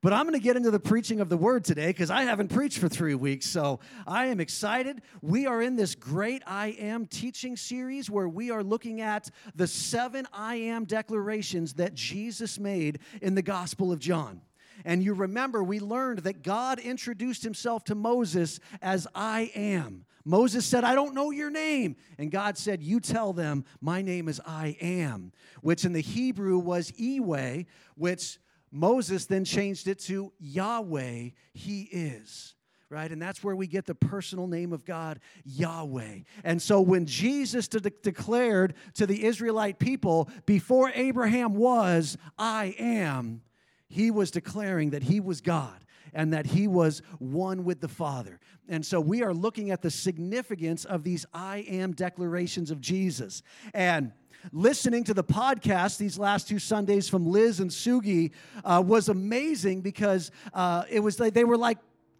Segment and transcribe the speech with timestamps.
[0.00, 2.48] But I'm going to get into the preaching of the word today because I haven't
[2.48, 3.46] preached for three weeks.
[3.46, 5.02] So I am excited.
[5.22, 9.66] We are in this great I am teaching series where we are looking at the
[9.66, 14.40] seven I am declarations that Jesus made in the Gospel of John.
[14.84, 20.04] And you remember, we learned that God introduced himself to Moses as I am.
[20.24, 21.96] Moses said, I don't know your name.
[22.18, 26.58] And God said, You tell them, my name is I am, which in the Hebrew
[26.58, 27.64] was Ewe,
[27.96, 28.38] which
[28.70, 32.54] Moses then changed it to Yahweh, He is.
[32.90, 33.10] Right?
[33.10, 36.20] And that's where we get the personal name of God, Yahweh.
[36.42, 43.42] And so when Jesus de- declared to the Israelite people, before Abraham was, I am,
[43.88, 48.40] he was declaring that he was God and that he was one with the Father.
[48.68, 53.42] And so we are looking at the significance of these I am declarations of Jesus.
[53.74, 54.12] And
[54.52, 58.32] listening to the podcast these last two Sundays from Liz and Sugi
[58.64, 61.78] uh, was amazing because uh, it was like they were like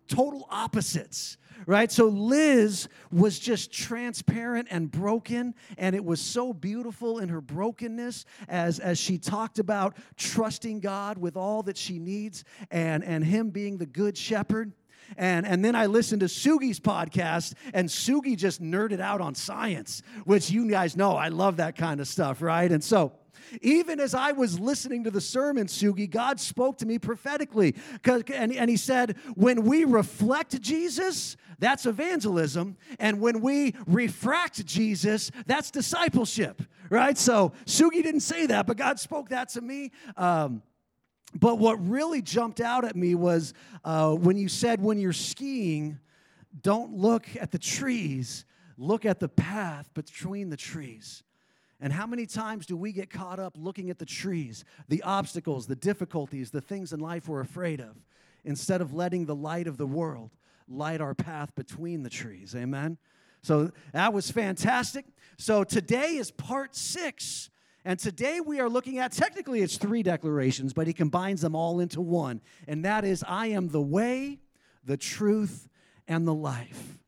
[0.08, 1.90] total opposites right?
[1.90, 8.24] So Liz was just transparent and broken, and it was so beautiful in her brokenness
[8.48, 13.50] as, as she talked about trusting God with all that she needs and, and Him
[13.50, 14.72] being the good shepherd.
[15.16, 20.02] And, and then I listened to Sugi's podcast, and Sugi just nerded out on science,
[20.24, 22.70] which you guys know I love that kind of stuff, right?
[22.70, 23.12] And so,
[23.62, 27.74] even as I was listening to the sermon, Sugi, God spoke to me prophetically.
[28.04, 32.76] And, and He said, When we reflect Jesus, that's evangelism.
[32.98, 37.18] And when we refract Jesus, that's discipleship, right?
[37.18, 39.92] So Sugi didn't say that, but God spoke that to me.
[40.16, 40.62] Um,
[41.34, 45.98] but what really jumped out at me was uh, when you said, when you're skiing,
[46.62, 48.44] don't look at the trees,
[48.76, 51.22] look at the path between the trees.
[51.80, 55.66] And how many times do we get caught up looking at the trees, the obstacles,
[55.66, 57.94] the difficulties, the things in life we're afraid of,
[58.44, 60.30] instead of letting the light of the world
[60.66, 62.54] light our path between the trees?
[62.56, 62.98] Amen?
[63.42, 65.04] So that was fantastic.
[65.36, 67.50] So today is part six.
[67.84, 71.80] And today we are looking at, technically, it's three declarations, but he combines them all
[71.80, 72.40] into one.
[72.66, 74.40] And that is, I am the way,
[74.84, 75.68] the truth,
[76.06, 76.98] and the life.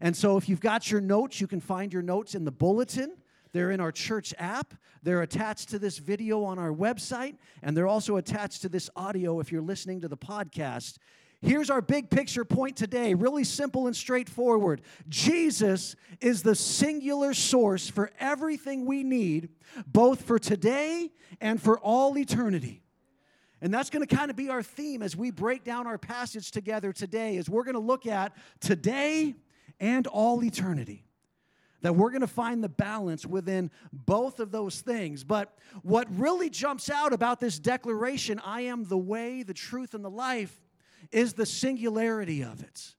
[0.00, 3.16] And so if you've got your notes, you can find your notes in the bulletin.
[3.52, 4.74] They're in our church app.
[5.02, 9.40] They're attached to this video on our website, and they're also attached to this audio
[9.40, 10.98] if you're listening to the podcast.
[11.42, 14.80] Here's our big picture point today, really simple and straightforward.
[15.08, 19.48] Jesus is the singular source for everything we need,
[19.84, 21.10] both for today
[21.40, 22.84] and for all eternity.
[23.60, 26.52] And that's going to kind of be our theme as we break down our passage
[26.52, 29.34] together today is we're going to look at today
[29.80, 31.04] and all eternity
[31.82, 35.24] that we're going to find the balance within both of those things.
[35.24, 40.04] But what really jumps out about this declaration, I am the way, the truth, and
[40.04, 40.61] the life,
[41.12, 42.94] is the singularity of it.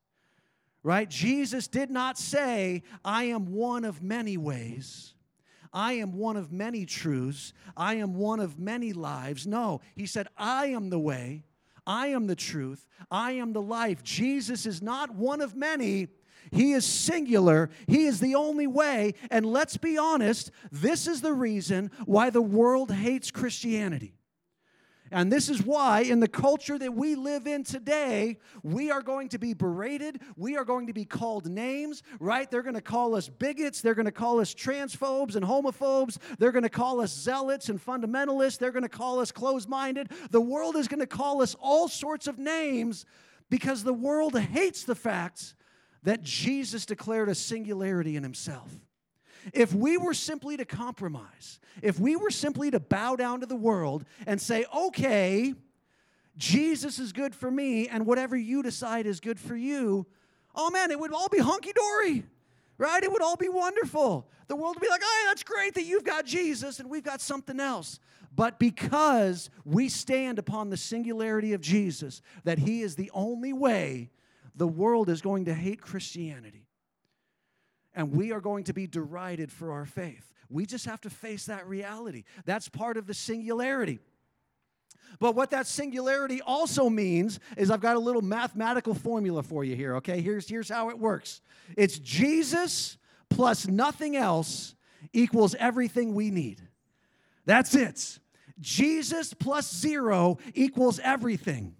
[0.83, 1.09] Right?
[1.09, 5.13] Jesus did not say, I am one of many ways.
[5.71, 7.53] I am one of many truths.
[7.75, 9.47] I am one of many lives.
[9.47, 11.45] No, he said, I am the way.
[11.87, 12.85] I am the truth.
[13.09, 14.03] I am the life.
[14.03, 16.09] Jesus is not one of many,
[16.51, 17.69] he is singular.
[17.87, 19.13] He is the only way.
[19.31, 24.13] And let's be honest, this is the reason why the world hates Christianity.
[25.13, 29.29] And this is why, in the culture that we live in today, we are going
[29.29, 30.19] to be berated.
[30.35, 32.49] We are going to be called names, right?
[32.49, 33.81] They're going to call us bigots.
[33.81, 36.17] They're going to call us transphobes and homophobes.
[36.39, 38.57] They're going to call us zealots and fundamentalists.
[38.57, 40.09] They're going to call us closed minded.
[40.31, 43.05] The world is going to call us all sorts of names
[43.51, 45.53] because the world hates the fact
[46.01, 48.71] that Jesus declared a singularity in himself.
[49.51, 53.55] If we were simply to compromise, if we were simply to bow down to the
[53.55, 55.53] world and say, okay,
[56.37, 60.05] Jesus is good for me, and whatever you decide is good for you,
[60.55, 62.23] oh man, it would all be hunky dory,
[62.77, 63.03] right?
[63.03, 64.27] It would all be wonderful.
[64.47, 67.21] The world would be like, oh, that's great that you've got Jesus and we've got
[67.21, 67.99] something else.
[68.35, 74.09] But because we stand upon the singularity of Jesus, that He is the only way
[74.55, 76.62] the world is going to hate Christianity.
[77.95, 80.33] And we are going to be derided for our faith.
[80.49, 82.23] We just have to face that reality.
[82.45, 83.99] That's part of the singularity.
[85.19, 89.75] But what that singularity also means is I've got a little mathematical formula for you
[89.75, 90.21] here, okay?
[90.21, 91.41] Here's, here's how it works
[91.77, 92.97] it's Jesus
[93.29, 94.75] plus nothing else
[95.11, 96.61] equals everything we need.
[97.45, 98.19] That's it.
[98.59, 101.75] Jesus plus zero equals everything.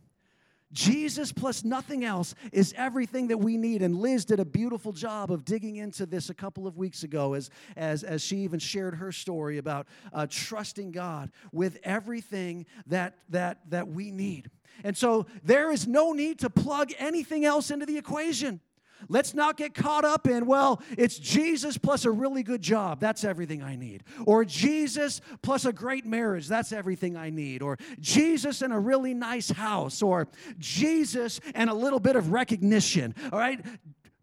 [0.73, 3.81] Jesus plus nothing else is everything that we need.
[3.81, 7.33] And Liz did a beautiful job of digging into this a couple of weeks ago
[7.33, 13.15] as, as, as she even shared her story about uh, trusting God with everything that,
[13.29, 14.49] that, that we need.
[14.83, 18.59] And so there is no need to plug anything else into the equation.
[19.09, 22.99] Let's not get caught up in, well, it's Jesus plus a really good job.
[22.99, 24.03] That's everything I need.
[24.25, 26.47] Or Jesus plus a great marriage.
[26.47, 27.61] That's everything I need.
[27.61, 30.01] Or Jesus and a really nice house.
[30.01, 30.27] Or
[30.57, 33.15] Jesus and a little bit of recognition.
[33.31, 33.63] All right?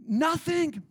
[0.06, 0.82] Nothing.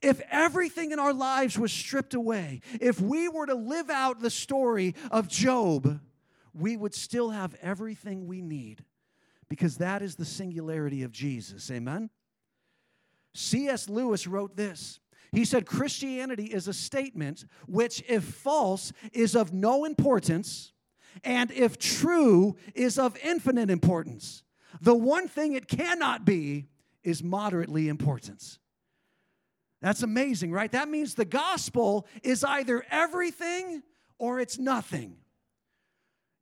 [0.00, 4.30] If everything in our lives was stripped away, if we were to live out the
[4.30, 6.00] story of Job,
[6.54, 8.84] we would still have everything we need
[9.48, 11.70] because that is the singularity of Jesus.
[11.70, 12.10] Amen?
[13.38, 13.88] C.S.
[13.88, 15.00] Lewis wrote this.
[15.30, 20.72] He said, Christianity is a statement which, if false, is of no importance,
[21.22, 24.42] and if true, is of infinite importance.
[24.80, 26.66] The one thing it cannot be
[27.02, 28.58] is moderately importance.
[29.80, 30.72] That's amazing, right?
[30.72, 33.82] That means the gospel is either everything
[34.18, 35.16] or it's nothing.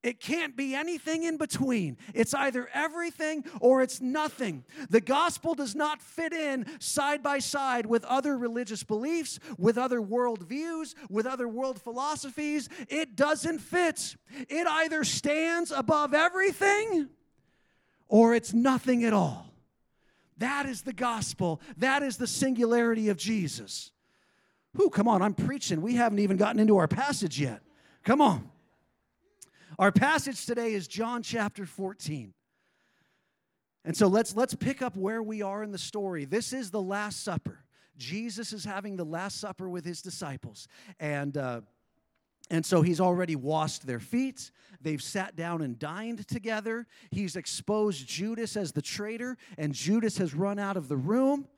[0.06, 1.96] It can't be anything in between.
[2.14, 4.62] It's either everything or it's nothing.
[4.88, 10.00] The gospel does not fit in side by side with other religious beliefs, with other
[10.00, 12.68] worldviews, with other world philosophies.
[12.88, 14.14] It doesn't fit.
[14.48, 17.08] It either stands above everything
[18.06, 19.52] or it's nothing at all.
[20.38, 21.60] That is the gospel.
[21.78, 23.90] That is the singularity of Jesus.
[24.76, 25.82] Who, come on, I'm preaching.
[25.82, 27.60] We haven't even gotten into our passage yet.
[28.04, 28.52] Come on.
[29.78, 32.32] Our passage today is John chapter 14.
[33.84, 36.24] And so let's let's pick up where we are in the story.
[36.24, 37.58] This is the Last Supper.
[37.98, 40.66] Jesus is having the Last Supper with his disciples,
[40.98, 41.60] and uh,
[42.50, 44.50] and so he's already washed their feet.
[44.80, 46.86] They've sat down and dined together.
[47.10, 51.48] He's exposed Judas as the traitor, and Judas has run out of the room.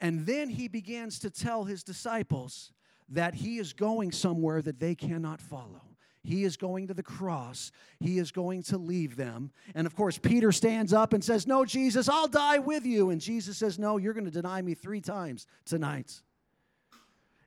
[0.00, 2.72] And then he begins to tell his disciples
[3.10, 5.82] that he is going somewhere that they cannot follow.
[6.26, 7.70] He is going to the cross.
[8.00, 9.52] He is going to leave them.
[9.74, 13.10] And of course, Peter stands up and says, No, Jesus, I'll die with you.
[13.10, 16.20] And Jesus says, No, you're going to deny me three times tonight.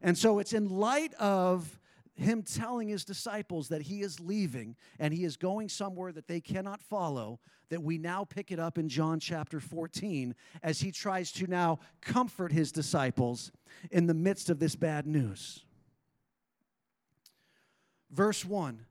[0.01, 1.77] And so it's in light of
[2.15, 6.39] him telling his disciples that he is leaving and he is going somewhere that they
[6.39, 7.39] cannot follow
[7.69, 10.33] that we now pick it up in John chapter 14
[10.63, 13.51] as he tries to now comfort his disciples
[13.91, 15.65] in the midst of this bad news.
[18.11, 18.85] Verse 1,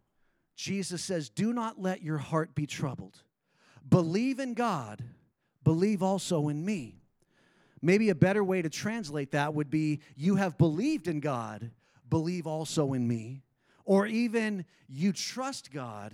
[0.57, 3.23] Jesus says, Do not let your heart be troubled.
[3.89, 5.03] Believe in God,
[5.65, 7.01] believe also in me.
[7.81, 11.71] Maybe a better way to translate that would be, You have believed in God,
[12.09, 13.43] believe also in me.
[13.85, 16.13] Or even, You trust God,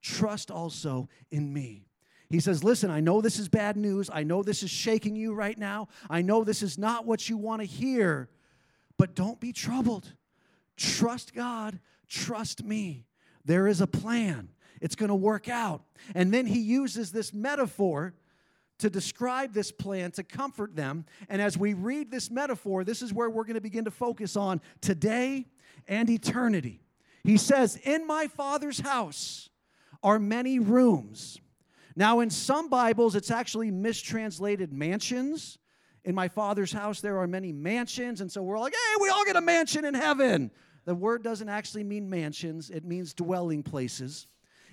[0.00, 1.86] trust also in me.
[2.30, 4.10] He says, Listen, I know this is bad news.
[4.12, 5.88] I know this is shaking you right now.
[6.10, 8.28] I know this is not what you want to hear,
[8.96, 10.14] but don't be troubled.
[10.76, 11.78] Trust God,
[12.14, 13.06] Trust me.
[13.44, 14.50] There is a plan.
[14.80, 15.82] It's going to work out.
[16.14, 18.14] And then he uses this metaphor
[18.78, 21.06] to describe this plan to comfort them.
[21.28, 24.36] And as we read this metaphor, this is where we're going to begin to focus
[24.36, 25.46] on today
[25.88, 26.82] and eternity.
[27.24, 29.48] He says, In my Father's house
[30.00, 31.40] are many rooms.
[31.96, 35.58] Now, in some Bibles, it's actually mistranslated mansions.
[36.04, 38.20] In my Father's house, there are many mansions.
[38.20, 40.50] And so we're like, hey, we all get a mansion in heaven.
[40.84, 44.26] The word doesn't actually mean mansions, it means dwelling places.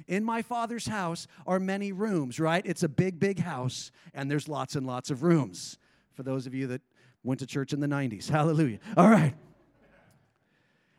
[0.08, 2.66] In my father's house are many rooms, right?
[2.66, 5.78] It's a big, big house, and there's lots and lots of rooms.
[6.14, 6.82] For those of you that
[7.24, 8.80] went to church in the 90s, hallelujah.
[8.98, 9.36] All right.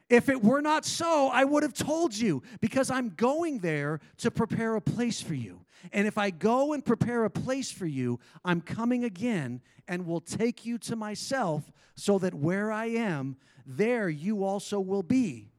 [0.09, 4.31] If it were not so, I would have told you because I'm going there to
[4.31, 5.65] prepare a place for you.
[5.91, 10.21] And if I go and prepare a place for you, I'm coming again and will
[10.21, 15.53] take you to myself so that where I am, there you also will be.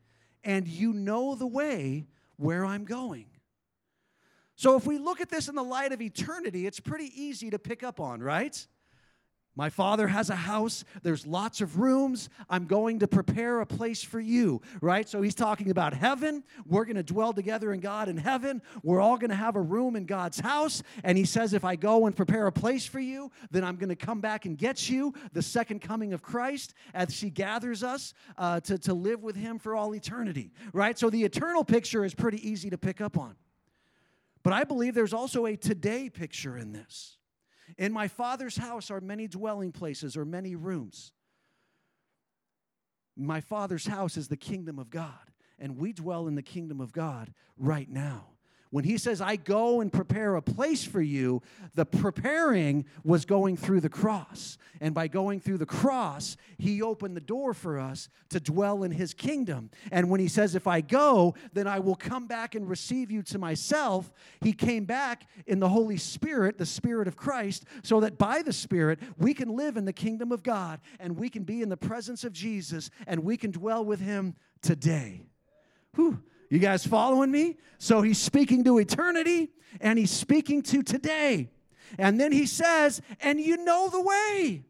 [0.43, 2.07] And you know the way
[2.37, 3.25] where I'm going.
[4.55, 7.59] So, if we look at this in the light of eternity, it's pretty easy to
[7.59, 8.67] pick up on, right?
[9.55, 10.83] My father has a house.
[11.03, 12.29] There's lots of rooms.
[12.49, 15.07] I'm going to prepare a place for you, right?
[15.07, 16.43] So he's talking about heaven.
[16.65, 18.63] We're going to dwell together in God in heaven.
[18.81, 20.81] We're all going to have a room in God's house.
[21.03, 23.89] And he says, if I go and prepare a place for you, then I'm going
[23.89, 28.15] to come back and get you, the second coming of Christ, as he gathers us
[28.39, 30.97] uh, to, to live with him for all eternity, right?
[30.97, 33.35] So the eternal picture is pretty easy to pick up on.
[34.41, 37.17] But I believe there's also a today picture in this.
[37.77, 41.11] In my Father's house are many dwelling places or many rooms.
[43.15, 46.91] My Father's house is the kingdom of God, and we dwell in the kingdom of
[46.91, 48.32] God right now.
[48.73, 51.43] When he says, I go and prepare a place for you,
[51.75, 54.57] the preparing was going through the cross.
[54.81, 58.89] And by going through the cross, he opened the door for us to dwell in
[58.89, 59.69] his kingdom.
[59.91, 63.21] And when he says, If I go, then I will come back and receive you
[63.21, 64.11] to myself,
[64.41, 68.51] he came back in the Holy Spirit, the Spirit of Christ, so that by the
[68.51, 71.77] Spirit, we can live in the kingdom of God and we can be in the
[71.77, 75.21] presence of Jesus and we can dwell with him today.
[75.93, 76.23] Whew.
[76.53, 77.57] You guys following me?
[77.79, 79.49] So he's speaking to eternity
[79.81, 81.49] and he's speaking to today.
[81.97, 84.63] And then he says, and you know the way,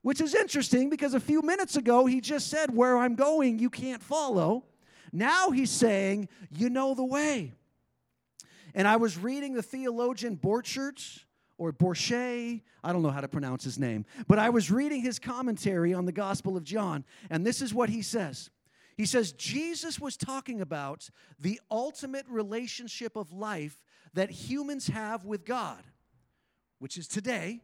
[0.00, 3.68] which is interesting because a few minutes ago he just said, Where I'm going, you
[3.68, 4.64] can't follow.
[5.12, 7.52] Now he's saying, You know the way.
[8.74, 11.24] And I was reading the theologian Borchert
[11.58, 15.18] or Borchet, I don't know how to pronounce his name, but I was reading his
[15.18, 18.48] commentary on the Gospel of John, and this is what he says.
[18.96, 23.82] He says Jesus was talking about the ultimate relationship of life
[24.14, 25.82] that humans have with God,
[26.78, 27.62] which is today,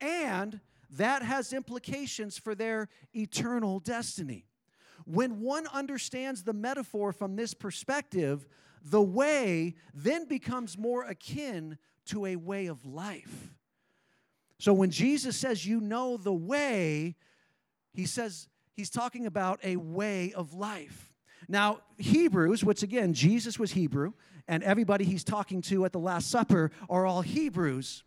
[0.00, 4.46] and that has implications for their eternal destiny.
[5.04, 8.46] When one understands the metaphor from this perspective,
[8.82, 13.54] the way then becomes more akin to a way of life.
[14.58, 17.16] So when Jesus says, You know the way,
[17.92, 21.12] he says, he's talking about a way of life.
[21.48, 24.12] Now, Hebrews, which again, Jesus was Hebrew,
[24.46, 28.04] and everybody he's talking to at the Last Supper are all Hebrews.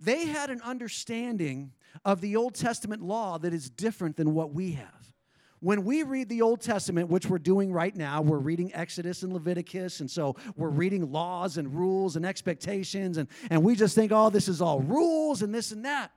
[0.00, 1.72] They had an understanding
[2.02, 5.12] of the Old Testament law that is different than what we have.
[5.60, 9.34] When we read the Old Testament, which we're doing right now, we're reading Exodus and
[9.34, 14.12] Leviticus, and so we're reading laws and rules and expectations, and, and we just think,
[14.12, 16.10] oh, this is all rules and this and that.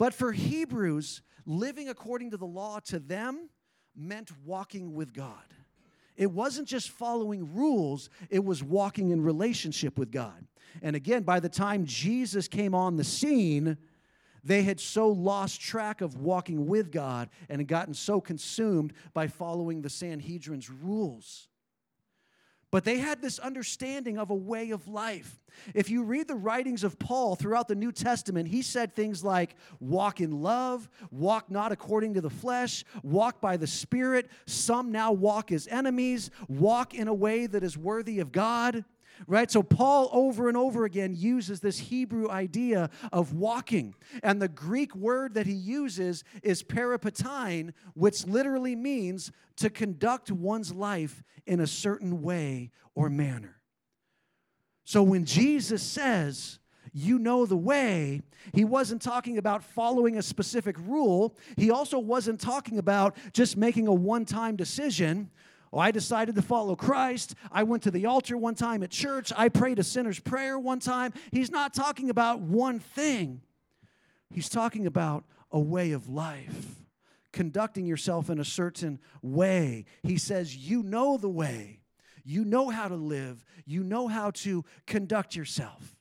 [0.00, 3.50] But for Hebrews, living according to the law to them
[3.94, 5.44] meant walking with God.
[6.16, 10.46] It wasn't just following rules, it was walking in relationship with God.
[10.80, 13.76] And again, by the time Jesus came on the scene,
[14.42, 19.26] they had so lost track of walking with God and had gotten so consumed by
[19.26, 21.49] following the Sanhedrin's rules.
[22.70, 25.40] But they had this understanding of a way of life.
[25.74, 29.56] If you read the writings of Paul throughout the New Testament, he said things like
[29.80, 34.30] walk in love, walk not according to the flesh, walk by the Spirit.
[34.46, 38.84] Some now walk as enemies, walk in a way that is worthy of God
[39.26, 39.50] right?
[39.50, 43.94] So Paul over and over again uses this Hebrew idea of walking.
[44.22, 50.72] And the Greek word that he uses is peripatein, which literally means to conduct one's
[50.72, 53.56] life in a certain way or manner.
[54.84, 56.58] So when Jesus says,
[56.92, 58.22] you know the way.
[58.52, 61.36] He wasn't talking about following a specific rule.
[61.56, 65.30] He also wasn't talking about just making a one time decision.
[65.72, 67.34] Oh, I decided to follow Christ.
[67.52, 69.32] I went to the altar one time at church.
[69.36, 71.12] I prayed a sinner's prayer one time.
[71.30, 73.42] He's not talking about one thing,
[74.30, 76.76] he's talking about a way of life,
[77.32, 79.84] conducting yourself in a certain way.
[80.02, 81.80] He says, You know the way,
[82.24, 85.96] you know how to live, you know how to conduct yourself.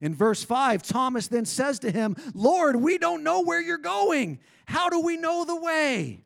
[0.00, 4.40] In verse 5, Thomas then says to him, Lord, we don't know where you're going.
[4.66, 6.25] How do we know the way?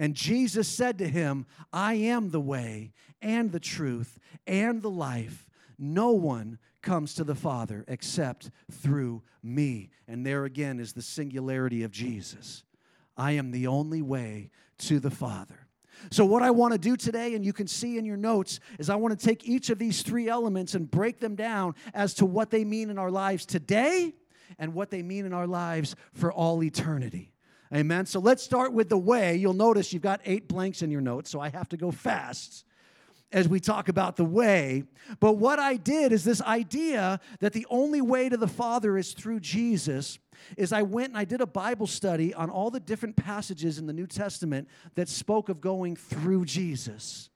[0.00, 5.46] And Jesus said to him, I am the way and the truth and the life.
[5.78, 9.90] No one comes to the Father except through me.
[10.08, 12.64] And there again is the singularity of Jesus.
[13.14, 15.66] I am the only way to the Father.
[16.10, 18.88] So, what I want to do today, and you can see in your notes, is
[18.88, 22.24] I want to take each of these three elements and break them down as to
[22.24, 24.14] what they mean in our lives today
[24.58, 27.34] and what they mean in our lives for all eternity.
[27.72, 28.06] Amen.
[28.06, 29.36] So let's start with the way.
[29.36, 32.64] You'll notice you've got eight blanks in your notes, so I have to go fast
[33.32, 34.82] as we talk about the way.
[35.20, 39.12] But what I did is this idea that the only way to the Father is
[39.12, 40.18] through Jesus
[40.56, 43.86] is I went and I did a Bible study on all the different passages in
[43.86, 47.30] the New Testament that spoke of going through Jesus.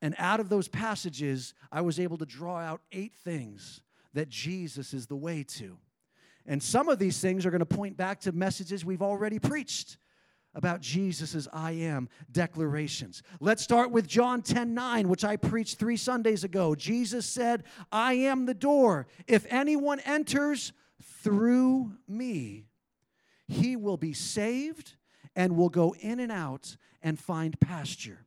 [0.00, 3.82] And out of those passages, I was able to draw out eight things
[4.14, 5.76] that Jesus is the way to.
[6.46, 9.98] And some of these things are going to point back to messages we've already preached
[10.54, 13.22] about Jesus' I am declarations.
[13.40, 16.74] Let's start with John 10 9, which I preached three Sundays ago.
[16.74, 19.06] Jesus said, I am the door.
[19.26, 20.72] If anyone enters
[21.22, 22.66] through me,
[23.48, 24.96] he will be saved
[25.34, 28.26] and will go in and out and find pasture.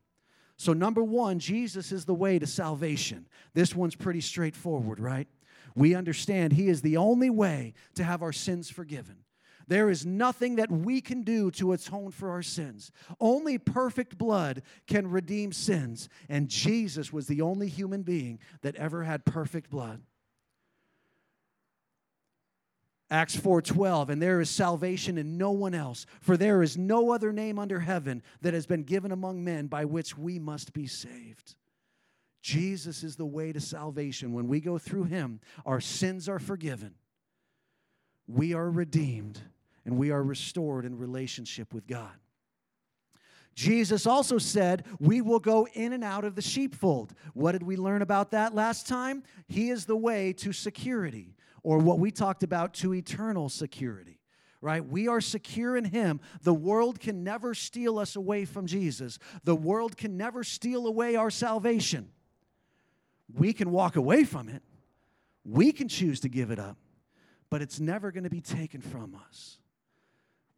[0.57, 3.27] So, number one, Jesus is the way to salvation.
[3.53, 5.27] This one's pretty straightforward, right?
[5.75, 9.17] We understand He is the only way to have our sins forgiven.
[9.67, 12.91] There is nothing that we can do to atone for our sins.
[13.19, 19.03] Only perfect blood can redeem sins, and Jesus was the only human being that ever
[19.03, 20.01] had perfect blood.
[23.09, 27.31] Acts 4:12 and there is salvation in no one else for there is no other
[27.31, 31.55] name under heaven that has been given among men by which we must be saved.
[32.45, 34.31] Jesus is the way to salvation.
[34.31, 36.93] When we go through him, our sins are forgiven.
[38.27, 39.41] We are redeemed
[39.83, 42.11] and we are restored in relationship with God.
[43.55, 47.15] Jesus also said, We will go in and out of the sheepfold.
[47.33, 49.23] What did we learn about that last time?
[49.47, 51.33] He is the way to security,
[51.63, 54.19] or what we talked about to eternal security,
[54.61, 54.85] right?
[54.85, 56.19] We are secure in Him.
[56.43, 61.15] The world can never steal us away from Jesus, the world can never steal away
[61.15, 62.11] our salvation.
[63.33, 64.61] We can walk away from it,
[65.43, 66.77] we can choose to give it up,
[67.49, 69.59] but it's never going to be taken from us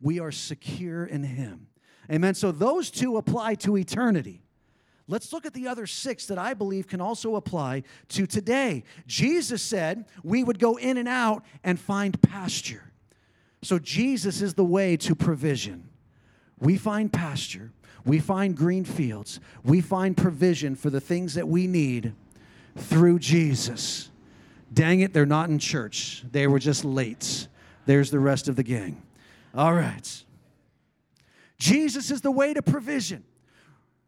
[0.02, 1.68] we are secure in Him.
[2.12, 2.36] Amen.
[2.36, 4.42] So those two apply to eternity.
[5.08, 8.84] Let's look at the other six that I believe can also apply to today.
[9.08, 12.92] Jesus said we would go in and out and find pasture.
[13.62, 15.90] So Jesus is the way to provision.
[16.60, 17.72] We find pasture,
[18.06, 22.14] we find green fields, we find provision for the things that we need
[22.78, 24.10] through Jesus.
[24.74, 26.24] Dang it, they're not in church.
[26.32, 27.48] They were just late.
[27.86, 29.02] There's the rest of the gang.
[29.56, 30.24] All right.
[31.58, 33.24] Jesus is the way to provision.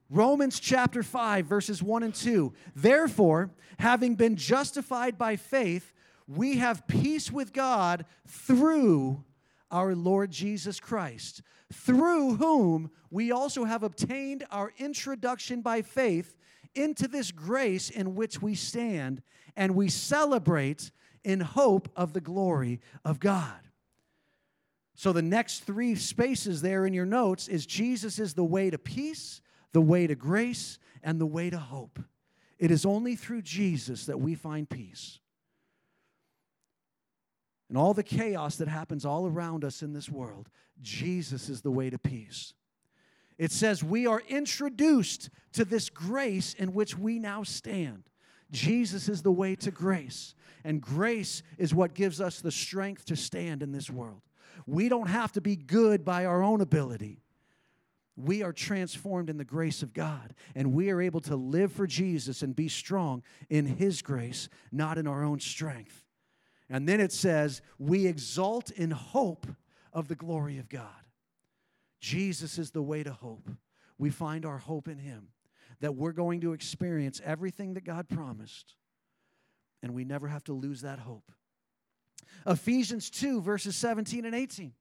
[0.10, 2.54] Romans chapter 5, verses 1 and 2.
[2.76, 5.94] Therefore, having been justified by faith,
[6.28, 9.24] we have peace with God through
[9.72, 16.36] our Lord Jesus Christ, through whom we also have obtained our introduction by faith
[16.76, 19.22] into this grace in which we stand,
[19.56, 20.92] and we celebrate
[21.24, 23.60] in hope of the glory of God.
[24.96, 28.78] So the next three spaces there in your notes is Jesus is the way to
[28.78, 32.00] peace, the way to grace, and the way to hope.
[32.58, 35.20] It is only through Jesus that we find peace.
[37.70, 40.50] And all the chaos that happens all around us in this world,
[40.82, 42.54] Jesus is the way to peace.
[43.40, 48.04] It says we are introduced to this grace in which we now stand.
[48.52, 53.16] Jesus is the way to grace, and grace is what gives us the strength to
[53.16, 54.22] stand in this world.
[54.68, 57.22] We don't have to be good by our own ability.
[58.18, 61.88] We are transformed in the grace of God, and we are able to live for
[61.88, 66.04] Jesus and be strong in His grace, not in our own strength.
[66.70, 69.48] And then it says, We exult in hope
[69.94, 70.99] of the glory of God.
[72.00, 73.50] Jesus is the way to hope.
[73.98, 75.30] We find our hope in Him,
[75.82, 78.76] that we're going to experience everything that God promised,
[79.84, 81.32] and we never have to lose that hope.
[82.46, 84.74] Ephesians 2, verses 17 and 18.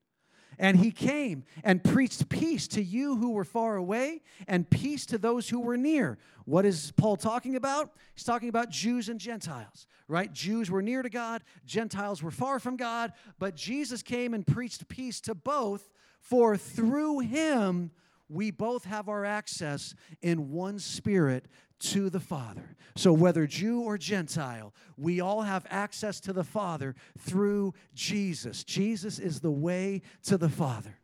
[0.57, 5.17] And he came and preached peace to you who were far away and peace to
[5.17, 6.17] those who were near.
[6.45, 7.93] What is Paul talking about?
[8.13, 10.31] He's talking about Jews and Gentiles, right?
[10.33, 14.87] Jews were near to God, Gentiles were far from God, but Jesus came and preached
[14.89, 17.91] peace to both, for through him
[18.29, 21.47] we both have our access in one spirit
[21.79, 22.75] to the Father.
[22.95, 28.63] So, whether Jew or Gentile, we all have access to the Father through Jesus.
[28.63, 30.99] Jesus is the way to the Father.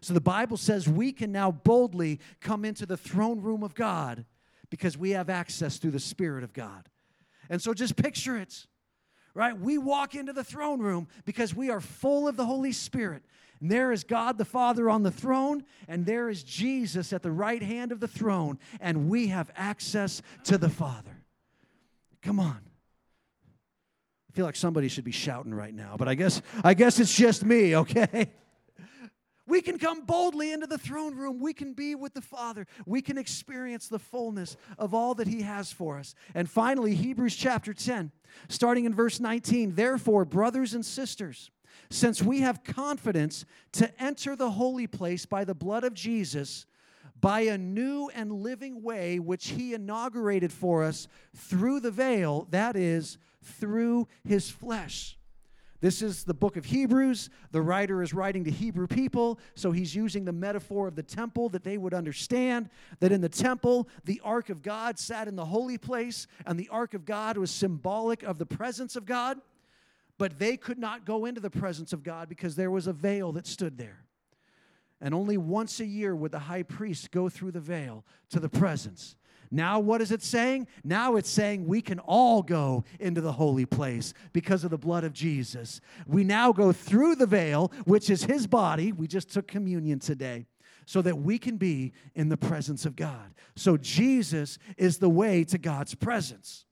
[0.00, 4.24] So, the Bible says we can now boldly come into the throne room of God
[4.70, 6.88] because we have access through the Spirit of God.
[7.50, 8.66] And so, just picture it,
[9.34, 9.58] right?
[9.58, 13.24] We walk into the throne room because we are full of the Holy Spirit.
[13.60, 17.30] And there is God the Father on the throne, and there is Jesus at the
[17.30, 21.22] right hand of the throne, and we have access to the Father.
[22.22, 22.60] Come on.
[24.28, 27.14] I feel like somebody should be shouting right now, but I guess I guess it's
[27.14, 28.30] just me, okay?
[29.48, 31.38] We can come boldly into the throne room.
[31.38, 32.66] We can be with the Father.
[32.84, 36.14] We can experience the fullness of all that He has for us.
[36.34, 38.10] And finally, Hebrews chapter 10,
[38.48, 39.76] starting in verse 19.
[39.76, 41.52] Therefore, brothers and sisters,
[41.90, 46.66] since we have confidence to enter the holy place by the blood of Jesus,
[47.20, 52.76] by a new and living way which he inaugurated for us through the veil, that
[52.76, 55.16] is, through his flesh.
[55.80, 57.28] This is the book of Hebrews.
[57.52, 61.48] The writer is writing to Hebrew people, so he's using the metaphor of the temple
[61.50, 62.70] that they would understand.
[63.00, 66.68] That in the temple, the ark of God sat in the holy place, and the
[66.70, 69.38] ark of God was symbolic of the presence of God.
[70.18, 73.32] But they could not go into the presence of God because there was a veil
[73.32, 74.04] that stood there.
[75.00, 78.48] And only once a year would the high priest go through the veil to the
[78.48, 79.16] presence.
[79.50, 80.66] Now, what is it saying?
[80.82, 85.04] Now it's saying we can all go into the holy place because of the blood
[85.04, 85.80] of Jesus.
[86.06, 88.92] We now go through the veil, which is his body.
[88.92, 90.46] We just took communion today
[90.86, 93.34] so that we can be in the presence of God.
[93.54, 96.64] So, Jesus is the way to God's presence.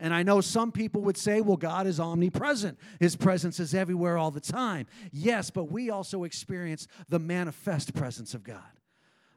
[0.00, 2.78] And I know some people would say, well, God is omnipresent.
[3.00, 4.86] His presence is everywhere all the time.
[5.12, 8.62] Yes, but we also experience the manifest presence of God,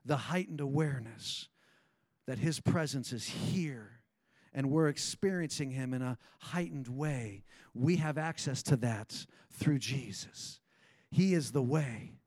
[0.06, 1.50] the heightened awareness
[2.28, 4.00] that His presence is here
[4.54, 7.44] and we're experiencing Him in a heightened way.
[7.74, 10.60] We have access to that through Jesus.
[11.12, 12.19] He is the way.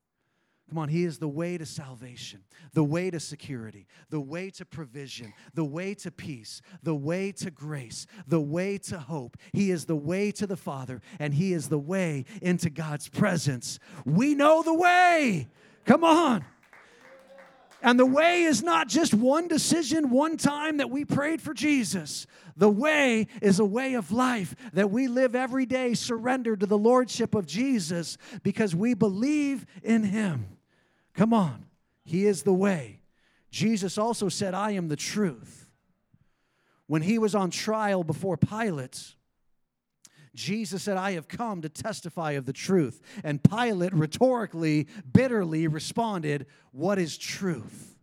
[0.72, 2.40] Come on, He is the way to salvation,
[2.72, 7.50] the way to security, the way to provision, the way to peace, the way to
[7.50, 9.36] grace, the way to hope.
[9.52, 13.80] He is the way to the Father, and He is the way into God's presence.
[14.06, 15.50] We know the way.
[15.84, 16.42] Come on.
[17.82, 22.26] And the way is not just one decision, one time that we prayed for Jesus.
[22.56, 26.78] The way is a way of life that we live every day surrendered to the
[26.78, 30.46] Lordship of Jesus because we believe in Him.
[31.14, 31.66] Come on.
[32.04, 33.00] He is the way.
[33.50, 35.70] Jesus also said, I am the truth.
[36.86, 39.14] When he was on trial before Pilate,
[40.34, 43.00] Jesus said, I have come to testify of the truth.
[43.22, 47.96] And Pilate rhetorically, bitterly responded, What is truth?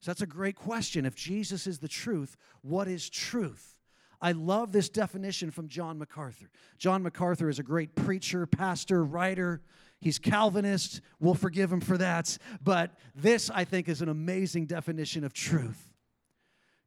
[0.00, 1.04] So that's a great question.
[1.04, 3.74] If Jesus is the truth, what is truth?
[4.20, 6.50] I love this definition from John MacArthur.
[6.78, 9.62] John MacArthur is a great preacher, pastor, writer.
[10.00, 11.00] He's Calvinist.
[11.18, 12.38] We'll forgive him for that.
[12.62, 15.92] But this, I think, is an amazing definition of truth.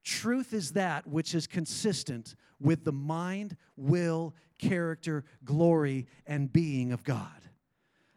[0.03, 7.03] Truth is that which is consistent with the mind, will, character, glory, and being of
[7.03, 7.41] God.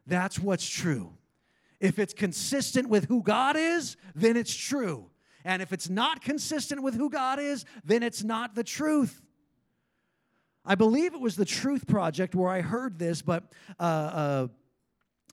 [0.07, 1.15] That's what's true.
[1.81, 5.11] If it's consistent with who God is, then it's true.
[5.45, 9.21] And if it's not consistent with who God is, then it's not the truth.
[10.65, 14.49] I believe it was the Truth Project where I heard this, but uh, uh,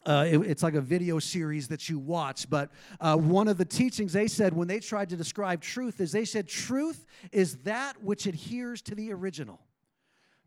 [0.05, 2.49] uh, it, it's like a video series that you watch.
[2.49, 6.11] But uh, one of the teachings they said when they tried to describe truth is
[6.11, 9.59] they said, Truth is that which adheres to the original.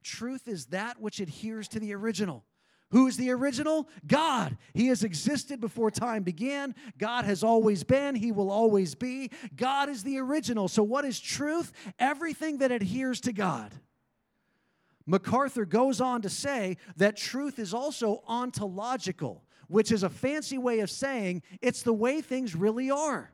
[0.03, 2.45] Truth is that which adheres to the original.
[2.91, 3.89] Who is the original?
[4.07, 4.57] God.
[4.73, 6.75] He has existed before time began.
[6.99, 8.15] God has always been.
[8.15, 9.31] He will always be.
[9.57, 10.69] God is the original.
[10.69, 11.73] So, what is truth?
[11.99, 13.73] Everything that adheres to God.
[15.07, 20.81] MacArthur goes on to say that truth is also ontological, which is a fancy way
[20.81, 23.31] of saying it's the way things really are.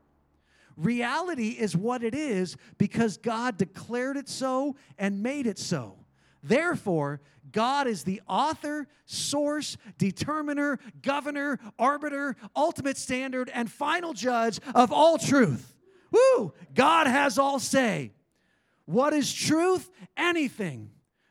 [0.76, 5.96] Reality is what it is because God declared it so and made it so.
[6.42, 7.20] Therefore,
[7.52, 15.18] God is the author, source, determiner, governor, arbiter, ultimate standard, and final judge of all
[15.18, 15.74] truth.
[16.10, 16.52] Woo!
[16.74, 18.12] God has all say.
[18.86, 19.90] What is truth?
[20.16, 20.90] Anything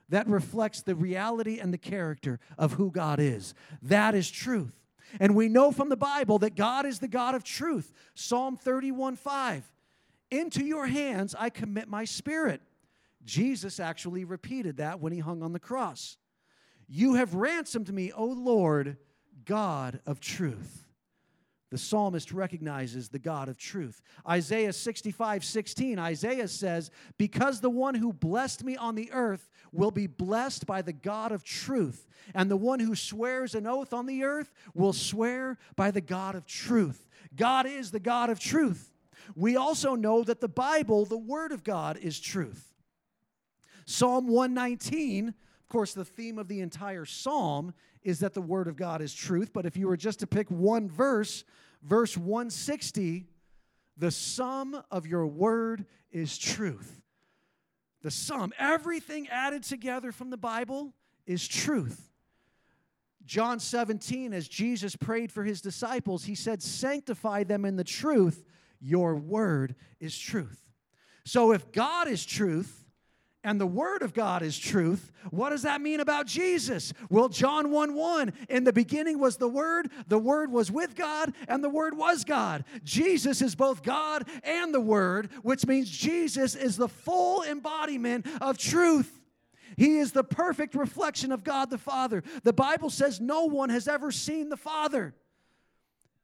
[0.09, 3.53] that reflects the reality and the character of who God is.
[3.81, 4.75] That is truth.
[5.19, 7.93] And we know from the Bible that God is the God of truth.
[8.13, 9.71] Psalm 31 5.
[10.31, 12.61] Into your hands I commit my spirit.
[13.23, 16.17] Jesus actually repeated that when he hung on the cross.
[16.87, 18.97] You have ransomed me, O Lord,
[19.45, 20.88] God of truth.
[21.71, 24.01] The psalmist recognizes the God of truth.
[24.27, 29.91] Isaiah 65 16, Isaiah says, Because the one who blessed me on the earth will
[29.91, 34.07] be blessed by the God of truth, and the one who swears an oath on
[34.07, 37.07] the earth will swear by the God of truth.
[37.35, 38.91] God is the God of truth.
[39.35, 42.73] We also know that the Bible, the Word of God, is truth.
[43.85, 45.35] Psalm 119,
[45.69, 49.13] of course, the theme of the entire psalm is that the Word of God is
[49.13, 49.51] truth.
[49.53, 51.43] But if you were just to pick one verse,
[51.83, 53.27] verse 160,
[53.95, 57.03] the sum of your word is truth.
[58.01, 60.95] The sum, everything added together from the Bible
[61.27, 62.09] is truth.
[63.23, 68.43] John 17, as Jesus prayed for his disciples, he said, Sanctify them in the truth.
[68.81, 70.63] Your word is truth.
[71.25, 72.88] So if God is truth,
[73.43, 76.93] and the Word of God is truth, what does that mean about Jesus?
[77.09, 81.33] Well, John 1 1, in the beginning was the Word, the Word was with God,
[81.47, 82.65] and the Word was God.
[82.83, 88.57] Jesus is both God and the Word, which means Jesus is the full embodiment of
[88.57, 89.21] truth.
[89.77, 92.23] He is the perfect reflection of God the Father.
[92.43, 95.15] The Bible says no one has ever seen the Father,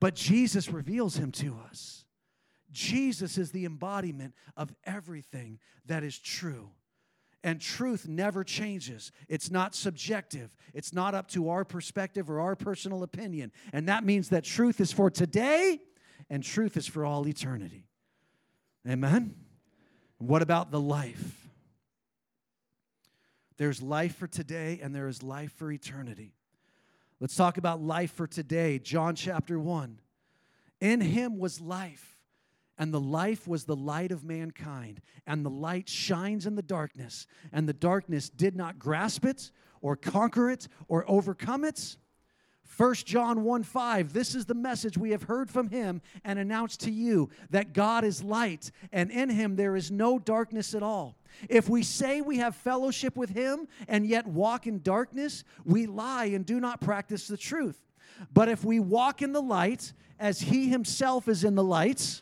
[0.02, 2.04] but Jesus reveals him to us.
[2.74, 6.72] Jesus is the embodiment of everything that is true.
[7.46, 9.12] And truth never changes.
[9.30, 10.56] It's not subjective.
[10.74, 13.52] It's not up to our perspective or our personal opinion.
[13.72, 15.80] And that means that truth is for today
[16.28, 17.86] and truth is for all eternity.
[18.90, 19.36] Amen?
[20.18, 21.48] What about the life?
[23.58, 26.34] There's life for today and there is life for eternity.
[27.20, 28.80] Let's talk about life for today.
[28.80, 30.00] John chapter 1.
[30.82, 32.15] In him was life,
[32.78, 35.02] and the life was the light of mankind.
[35.26, 39.96] And the light shines in the darkness, and the darkness did not grasp it, or
[39.96, 41.98] conquer it, or overcome it.
[42.78, 46.82] 1 John 1 5, this is the message we have heard from him and announced
[46.82, 51.16] to you that God is light, and in him there is no darkness at all.
[51.48, 56.26] If we say we have fellowship with him and yet walk in darkness, we lie
[56.26, 57.80] and do not practice the truth.
[58.34, 62.22] But if we walk in the light, as he himself is in the light,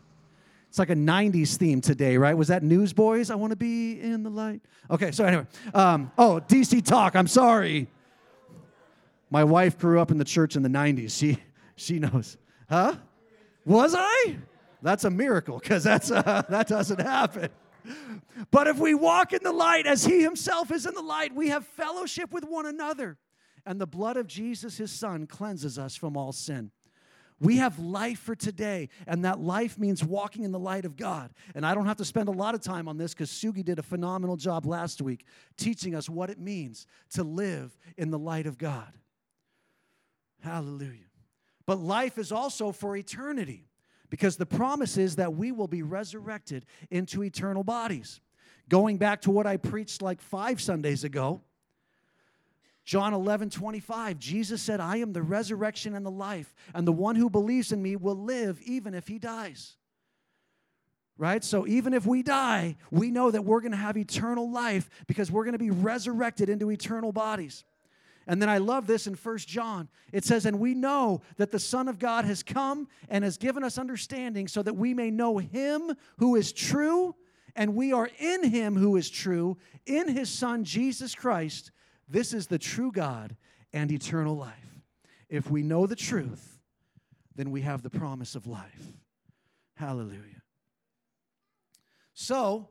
[0.73, 2.35] it's like a 90s theme today, right?
[2.35, 3.29] Was that Newsboys?
[3.29, 4.59] I want to be in the light.
[4.89, 5.45] Okay, so anyway.
[5.71, 7.85] Um, oh, DC Talk, I'm sorry.
[9.29, 11.15] My wife grew up in the church in the 90s.
[11.15, 11.37] She,
[11.75, 12.37] she knows.
[12.67, 12.95] Huh?
[13.65, 14.37] Was I?
[14.81, 17.49] That's a miracle because that's uh, that doesn't happen.
[18.49, 21.49] But if we walk in the light as he himself is in the light, we
[21.49, 23.19] have fellowship with one another.
[23.63, 26.71] And the blood of Jesus, his son, cleanses us from all sin.
[27.39, 31.31] We have life for today, and that life means walking in the light of God.
[31.55, 33.79] And I don't have to spend a lot of time on this because Sugi did
[33.79, 35.25] a phenomenal job last week
[35.57, 38.93] teaching us what it means to live in the light of God.
[40.41, 41.09] Hallelujah.
[41.65, 43.67] But life is also for eternity
[44.09, 48.21] because the promise is that we will be resurrected into eternal bodies.
[48.69, 51.41] Going back to what I preached like five Sundays ago,
[52.85, 57.15] John 11, 25, Jesus said, I am the resurrection and the life, and the one
[57.15, 59.77] who believes in me will live even if he dies.
[61.17, 61.43] Right?
[61.43, 65.31] So even if we die, we know that we're going to have eternal life because
[65.31, 67.63] we're going to be resurrected into eternal bodies.
[68.25, 69.89] And then I love this in First John.
[70.11, 73.63] It says, And we know that the Son of God has come and has given
[73.63, 77.15] us understanding so that we may know him who is true,
[77.55, 81.71] and we are in him who is true, in his Son, Jesus Christ.
[82.07, 83.35] This is the true God
[83.71, 84.81] and eternal life.
[85.29, 86.59] If we know the truth,
[87.35, 88.93] then we have the promise of life.
[89.75, 90.41] Hallelujah.
[92.13, 92.69] So,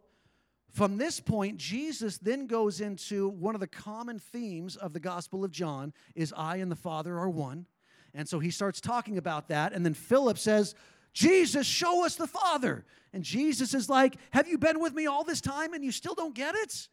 [0.71, 5.45] from this point, Jesus then goes into one of the common themes of the Gospel
[5.45, 7.66] of John is I and the Father are one.
[8.14, 9.73] And so he starts talking about that.
[9.73, 10.75] And then Philip says,
[11.12, 12.87] Jesus, show us the Father.
[13.12, 16.14] And Jesus is like, Have you been with me all this time and you still
[16.14, 16.88] don't get it?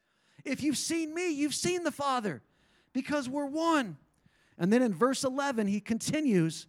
[0.45, 2.41] If you've seen me, you've seen the Father
[2.93, 3.97] because we're one.
[4.58, 6.67] And then in verse 11, he continues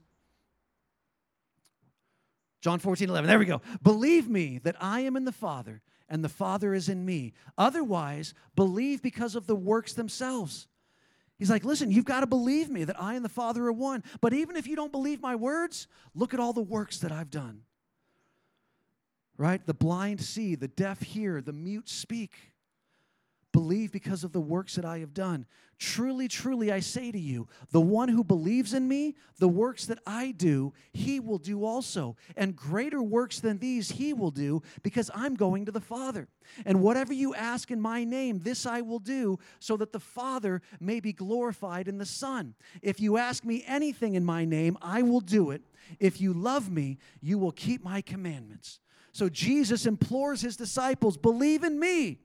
[2.60, 3.26] John 14, 11.
[3.26, 3.62] There we go.
[3.82, 7.32] Believe me that I am in the Father and the Father is in me.
[7.56, 10.66] Otherwise, believe because of the works themselves.
[11.38, 14.04] He's like, listen, you've got to believe me that I and the Father are one.
[14.20, 17.30] But even if you don't believe my words, look at all the works that I've
[17.30, 17.62] done.
[19.38, 19.64] Right?
[19.64, 22.49] The blind see, the deaf hear, the mute speak.
[23.52, 25.46] Believe because of the works that I have done.
[25.78, 29.98] Truly, truly, I say to you, the one who believes in me, the works that
[30.06, 32.16] I do, he will do also.
[32.36, 36.28] And greater works than these he will do, because I'm going to the Father.
[36.66, 40.60] And whatever you ask in my name, this I will do, so that the Father
[40.78, 42.54] may be glorified in the Son.
[42.82, 45.62] If you ask me anything in my name, I will do it.
[45.98, 48.80] If you love me, you will keep my commandments.
[49.12, 52.18] So Jesus implores his disciples, believe in me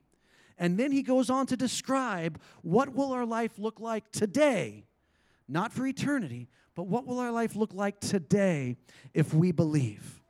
[0.57, 4.85] and then he goes on to describe what will our life look like today,
[5.47, 8.77] not for eternity, but what will our life look like today
[9.13, 10.21] if we believe.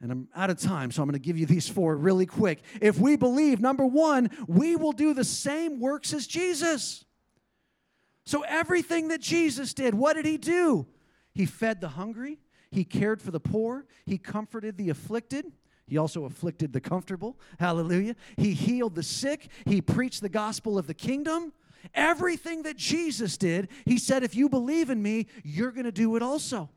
[0.00, 2.62] And I'm out of time, so I'm going to give you these four really quick.
[2.80, 7.04] If we believe, number one, we will do the same works as Jesus.
[8.24, 10.86] So, everything that Jesus did, what did he do?
[11.34, 12.38] He fed the hungry,
[12.70, 15.46] he cared for the poor, he comforted the afflicted,
[15.88, 17.38] he also afflicted the comfortable.
[17.58, 18.14] Hallelujah.
[18.36, 19.48] He healed the sick.
[19.64, 21.52] He preached the gospel of the kingdom.
[21.94, 26.16] Everything that Jesus did, he said, if you believe in me, you're going to do
[26.16, 26.68] it also.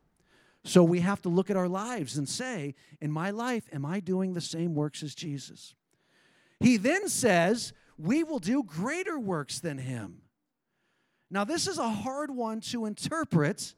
[0.64, 4.00] So we have to look at our lives and say, in my life, am I
[4.00, 5.74] doing the same works as Jesus?
[6.60, 10.22] He then says, we will do greater works than him.
[11.32, 13.74] Now, this is a hard one to interpret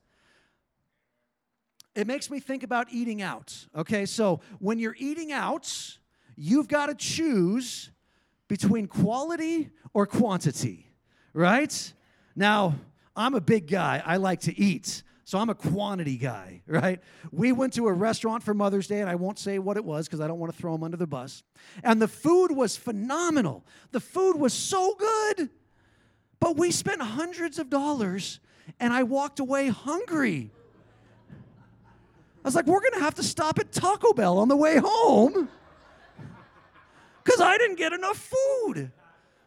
[1.96, 3.68] it makes me think about eating out.
[3.76, 5.98] Okay, so when you're eating out,
[6.36, 7.92] you've got to choose
[8.48, 10.92] between quality or quantity,
[11.34, 11.94] right?
[12.36, 12.76] Now,
[13.16, 15.04] I'm a big guy, I like to eat.
[15.26, 17.00] So I'm a quantity guy, right?
[17.32, 20.06] We went to a restaurant for Mother's Day, and I won't say what it was
[20.06, 21.44] because I don't want to throw them under the bus.
[21.84, 23.66] And the food was phenomenal.
[23.92, 25.50] The food was so good.
[26.42, 28.42] But we spent hundreds of dollars,
[28.82, 30.52] and I walked away hungry.
[32.44, 34.78] I was like, we're going to have to stop at Taco Bell on the way
[34.78, 35.48] home.
[37.24, 38.92] Because I didn't get enough food.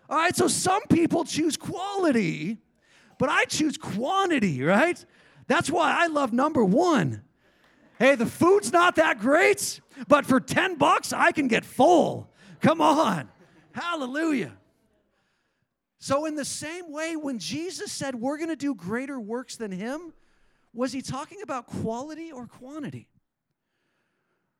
[0.09, 2.59] All right, so some people choose quality,
[3.19, 5.05] but I choose quantity, right?
[5.47, 7.23] That's why I love number one.
[7.99, 12.31] Hey, the food's not that great, but for 10 bucks, I can get full.
[12.61, 13.29] Come on.
[13.73, 14.53] Hallelujah.
[15.99, 19.73] So, in the same way, when Jesus said we're going to do greater works than
[19.73, 20.13] him,
[20.77, 23.09] was he talking about quality or quantity?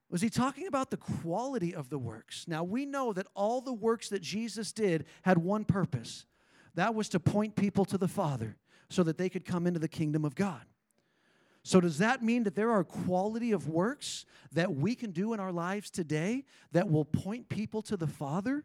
[0.09, 2.47] Was he talking about the quality of the works?
[2.49, 6.25] Now, we know that all the works that Jesus did had one purpose
[6.75, 8.57] that was to point people to the Father
[8.89, 10.63] so that they could come into the kingdom of God.
[11.65, 15.41] So, does that mean that there are quality of works that we can do in
[15.41, 18.65] our lives today that will point people to the Father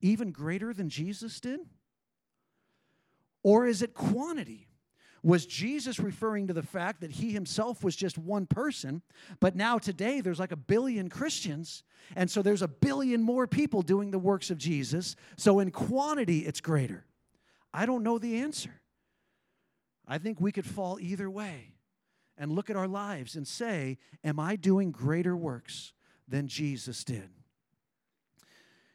[0.00, 1.60] even greater than Jesus did?
[3.42, 4.69] Or is it quantity?
[5.22, 9.02] Was Jesus referring to the fact that he himself was just one person,
[9.38, 11.82] but now today there's like a billion Christians,
[12.16, 16.40] and so there's a billion more people doing the works of Jesus, so in quantity
[16.40, 17.04] it's greater?
[17.72, 18.80] I don't know the answer.
[20.08, 21.74] I think we could fall either way
[22.36, 25.92] and look at our lives and say, Am I doing greater works
[26.26, 27.28] than Jesus did?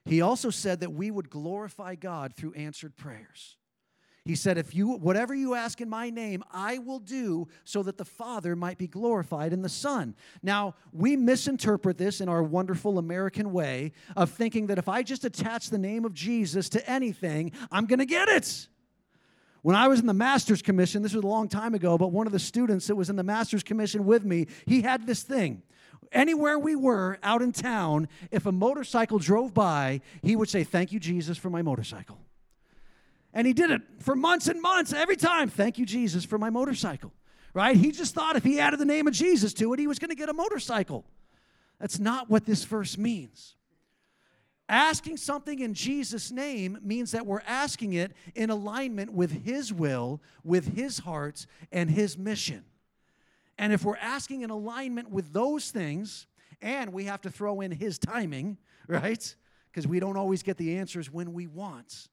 [0.05, 3.57] He also said that we would glorify God through answered prayers.
[4.25, 7.97] He said, If you, whatever you ask in my name, I will do so that
[7.97, 10.15] the Father might be glorified in the Son.
[10.41, 15.25] Now, we misinterpret this in our wonderful American way of thinking that if I just
[15.25, 18.67] attach the name of Jesus to anything, I'm going to get it.
[19.61, 22.25] When I was in the master's commission, this was a long time ago, but one
[22.25, 25.61] of the students that was in the master's commission with me, he had this thing.
[26.11, 30.91] Anywhere we were out in town, if a motorcycle drove by, he would say, Thank
[30.91, 32.24] you, Jesus, for my motorcycle.
[33.35, 35.49] And he did it for months and months, every time.
[35.49, 37.13] Thank you, Jesus, for my motorcycle.
[37.53, 37.75] Right?
[37.75, 40.09] He just thought if he added the name of Jesus to it, he was going
[40.09, 41.05] to get a motorcycle.
[41.79, 43.55] That's not what this verse means.
[44.67, 50.21] Asking something in Jesus' name means that we're asking it in alignment with His will,
[50.43, 52.63] with His heart, and His mission.
[53.57, 56.25] And if we're asking in alignment with those things,
[56.61, 59.35] and we have to throw in His timing, right?
[59.71, 62.07] Because we don't always get the answers when we want,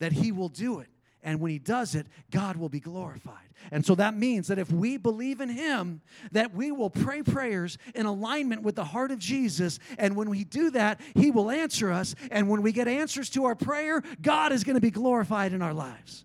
[0.00, 0.88] that He will do it.
[1.22, 3.34] And when he does it, God will be glorified.
[3.70, 6.00] And so that means that if we believe in him,
[6.32, 9.78] that we will pray prayers in alignment with the heart of Jesus.
[9.98, 12.14] And when we do that, he will answer us.
[12.30, 15.60] And when we get answers to our prayer, God is going to be glorified in
[15.60, 16.24] our lives.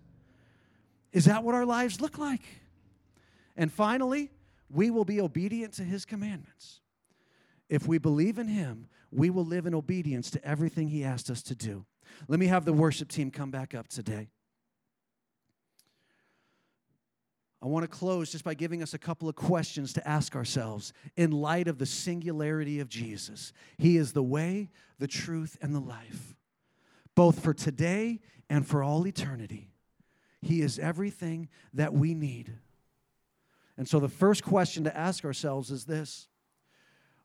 [1.12, 2.42] Is that what our lives look like?
[3.54, 4.30] And finally,
[4.70, 6.80] we will be obedient to his commandments.
[7.68, 11.42] If we believe in him, we will live in obedience to everything he asked us
[11.44, 11.84] to do.
[12.28, 14.28] Let me have the worship team come back up today.
[17.62, 20.92] I want to close just by giving us a couple of questions to ask ourselves
[21.16, 23.52] in light of the singularity of Jesus.
[23.78, 26.36] He is the way, the truth, and the life,
[27.14, 29.70] both for today and for all eternity.
[30.42, 32.52] He is everything that we need.
[33.76, 36.28] And so the first question to ask ourselves is this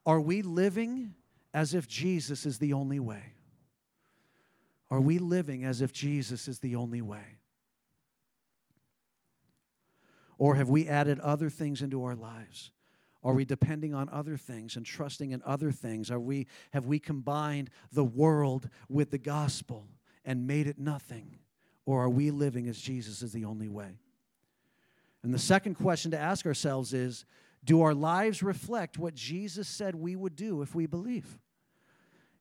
[0.06, 1.14] Are we living
[1.54, 3.34] as if Jesus is the only way?
[4.92, 7.40] Are we living as if Jesus is the only way?
[10.38, 12.72] Or have we added other things into our lives?
[13.24, 16.12] Are we depending on other things and trusting in other things?
[16.12, 19.88] Are we, have we combined the world with the gospel
[20.26, 21.38] and made it nothing?
[21.86, 24.00] Or are we living as Jesus is the only way?
[25.24, 27.26] And the second question to ask ourselves is
[27.64, 31.40] Do our lives reflect what Jesus said we would do if we believe?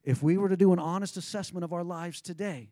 [0.04, 2.70] If we were to do an honest assessment of our lives today,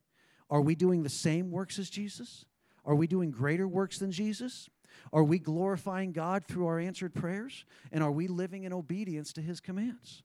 [0.50, 2.46] are we doing the same works as Jesus?
[2.84, 4.70] Are we doing greater works than Jesus?
[5.12, 7.64] Are we glorifying God through our answered prayers?
[7.92, 10.22] And are we living in obedience to His commands?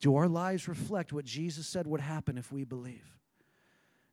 [0.00, 3.16] Do our lives reflect what Jesus said would happen if we believe?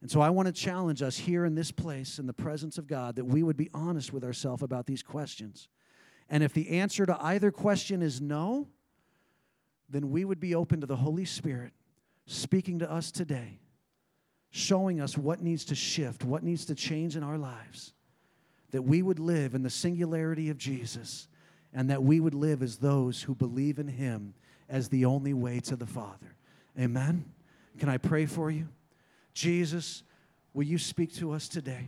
[0.01, 2.87] And so I want to challenge us here in this place, in the presence of
[2.87, 5.67] God, that we would be honest with ourselves about these questions.
[6.29, 8.67] And if the answer to either question is no,
[9.89, 11.71] then we would be open to the Holy Spirit
[12.25, 13.59] speaking to us today,
[14.49, 17.93] showing us what needs to shift, what needs to change in our lives
[18.75, 21.29] that we would live in the singularity of Jesus
[21.73, 24.33] and that we would live as those who believe in Him
[24.67, 26.35] as the only way to the Father.
[26.77, 27.23] Amen.
[27.79, 28.67] Can I pray for you?
[29.33, 30.03] Jesus,
[30.53, 31.87] will you speak to us today?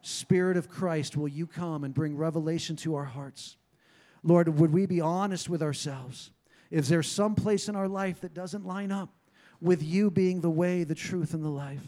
[0.00, 3.56] Spirit of Christ, will you come and bring revelation to our hearts?
[4.24, 6.32] Lord, would we be honest with ourselves?
[6.72, 9.10] Is there some place in our life that doesn't line up
[9.60, 11.86] with you being the way, the truth, and the life?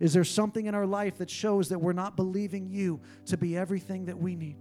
[0.00, 3.58] Is there something in our life that shows that we're not believing you to be
[3.58, 4.56] everything that we need?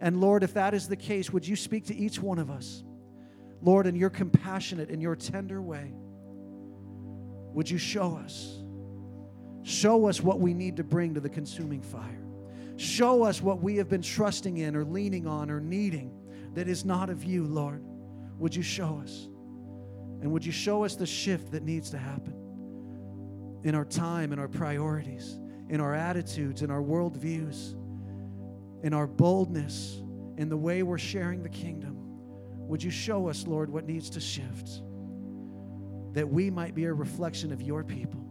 [0.00, 2.84] And Lord, if that is the case, would you speak to each one of us?
[3.60, 5.92] Lord, in your compassionate and your tender way,
[7.52, 8.60] would you show us?
[9.64, 12.22] Show us what we need to bring to the consuming fire.
[12.76, 16.12] Show us what we have been trusting in or leaning on or needing
[16.54, 17.82] that is not of you, Lord.
[18.38, 19.28] Would you show us?
[20.20, 22.34] And would you show us the shift that needs to happen
[23.64, 27.74] in our time, in our priorities, in our attitudes, in our worldviews,
[28.82, 30.00] in our boldness,
[30.36, 31.96] in the way we're sharing the kingdom?
[32.68, 34.82] Would you show us, Lord, what needs to shift?
[36.12, 38.24] That we might be a reflection of your people.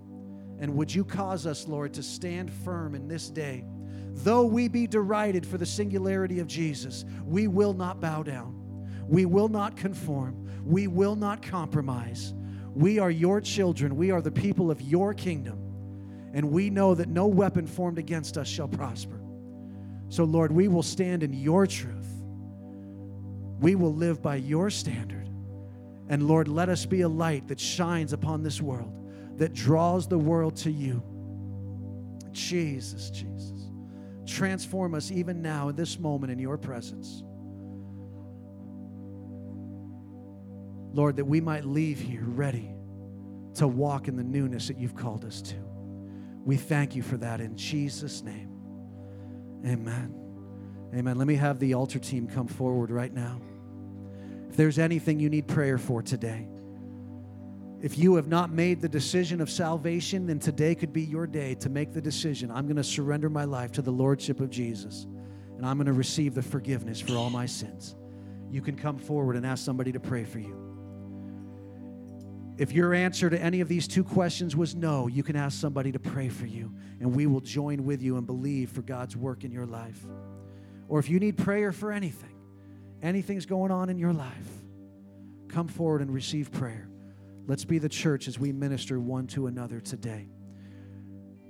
[0.59, 3.63] And would you cause us, Lord, to stand firm in this day?
[4.23, 8.56] Though we be derided for the singularity of Jesus, we will not bow down.
[9.07, 10.49] We will not conform.
[10.65, 12.33] We will not compromise.
[12.73, 13.95] We are your children.
[13.95, 15.63] We are the people of your kingdom.
[16.33, 19.19] And we know that no weapon formed against us shall prosper.
[20.09, 22.07] So, Lord, we will stand in your truth.
[23.59, 25.27] We will live by your standard.
[26.09, 28.93] And Lord, let us be a light that shines upon this world,
[29.37, 31.03] that draws the world to you.
[32.31, 33.71] Jesus, Jesus.
[34.25, 37.23] Transform us even now in this moment in your presence.
[40.97, 42.73] Lord, that we might leave here ready
[43.53, 45.55] to walk in the newness that you've called us to.
[46.43, 48.49] We thank you for that in Jesus' name.
[49.63, 50.15] Amen.
[50.95, 51.17] Amen.
[51.19, 53.39] Let me have the altar team come forward right now.
[54.49, 56.47] If there's anything you need prayer for today,
[57.79, 61.53] if you have not made the decision of salvation, then today could be your day
[61.55, 62.49] to make the decision.
[62.49, 65.05] I'm going to surrender my life to the Lordship of Jesus,
[65.57, 67.95] and I'm going to receive the forgiveness for all my sins.
[68.49, 70.66] You can come forward and ask somebody to pray for you.
[72.57, 75.91] If your answer to any of these two questions was no, you can ask somebody
[75.91, 79.43] to pray for you, and we will join with you and believe for God's work
[79.43, 80.03] in your life.
[80.87, 82.35] Or if you need prayer for anything,
[83.01, 84.47] anything's going on in your life,
[85.49, 86.89] come forward and receive prayer.
[87.45, 90.27] Let's be the church as we minister one to another today.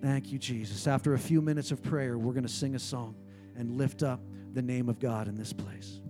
[0.02, 0.88] Thank you, Jesus.
[0.88, 3.16] After a few minutes of prayer, we're going to sing a song
[3.56, 4.20] and lift up
[4.54, 6.02] the name of God in this place.